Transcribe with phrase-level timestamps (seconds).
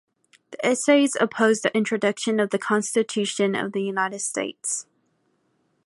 [0.49, 4.87] The essays opposed the introduction of the Constitution of the United States.